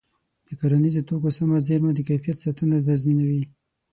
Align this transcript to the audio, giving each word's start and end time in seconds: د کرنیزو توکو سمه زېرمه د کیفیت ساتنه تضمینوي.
د 0.47 0.49
کرنیزو 0.59 1.01
توکو 1.09 1.29
سمه 1.37 1.57
زېرمه 1.67 1.91
د 1.95 1.99
کیفیت 2.09 2.37
ساتنه 2.43 2.77
تضمینوي. 2.89 3.43